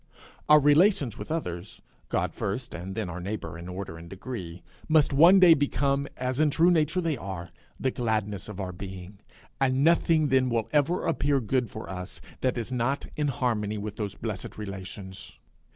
Our 0.49 0.59
relations 0.59 1.19
with 1.19 1.29
others, 1.31 1.79
God 2.09 2.33
first 2.33 2.73
and 2.73 2.95
then 2.95 3.07
our 3.07 3.19
neighbour 3.19 3.55
in 3.55 3.67
order 3.69 3.99
and 3.99 4.09
degree, 4.09 4.63
must 4.89 5.13
one 5.13 5.39
day 5.39 5.53
become, 5.53 6.07
as 6.17 6.39
in 6.39 6.49
true 6.49 6.71
nature 6.71 7.01
they 7.01 7.17
are, 7.17 7.51
the 7.79 7.91
gladness 7.91 8.49
of 8.49 8.59
our 8.59 8.71
being; 8.71 9.19
and 9.59 9.83
nothing 9.83 10.29
then 10.29 10.49
will 10.49 10.67
ever 10.73 11.05
appear 11.05 11.39
good 11.39 11.69
for 11.69 11.87
us, 11.87 12.19
that 12.39 12.57
is 12.57 12.71
not 12.71 13.05
in 13.15 13.27
harmony 13.27 13.77
with 13.77 13.97
those 13.97 14.15
blessed 14.15 14.57
relations. 14.57 15.37